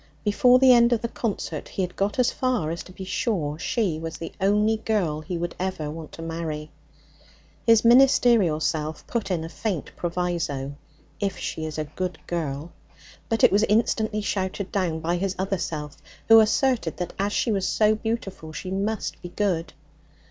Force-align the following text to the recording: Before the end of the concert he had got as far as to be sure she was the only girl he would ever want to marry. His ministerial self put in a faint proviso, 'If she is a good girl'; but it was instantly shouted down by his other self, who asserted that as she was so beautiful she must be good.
Before 0.23 0.57
the 0.57 0.73
end 0.73 0.91
of 0.93 1.01
the 1.03 1.07
concert 1.07 1.67
he 1.67 1.83
had 1.83 1.95
got 1.95 2.17
as 2.17 2.31
far 2.31 2.71
as 2.71 2.81
to 2.85 2.91
be 2.91 3.03
sure 3.03 3.59
she 3.59 3.99
was 3.99 4.17
the 4.17 4.31
only 4.41 4.77
girl 4.77 5.21
he 5.21 5.37
would 5.37 5.53
ever 5.59 5.91
want 5.91 6.11
to 6.13 6.23
marry. 6.23 6.71
His 7.67 7.85
ministerial 7.85 8.59
self 8.59 9.05
put 9.05 9.29
in 9.29 9.43
a 9.43 9.47
faint 9.47 9.91
proviso, 9.95 10.73
'If 11.19 11.37
she 11.37 11.65
is 11.67 11.77
a 11.77 11.83
good 11.85 12.17
girl'; 12.25 12.71
but 13.29 13.43
it 13.43 13.51
was 13.51 13.61
instantly 13.69 14.21
shouted 14.21 14.71
down 14.71 15.01
by 15.01 15.17
his 15.17 15.35
other 15.37 15.59
self, 15.59 15.97
who 16.29 16.39
asserted 16.39 16.97
that 16.97 17.13
as 17.19 17.31
she 17.31 17.51
was 17.51 17.67
so 17.67 17.93
beautiful 17.93 18.51
she 18.51 18.71
must 18.71 19.21
be 19.21 19.29
good. 19.29 19.71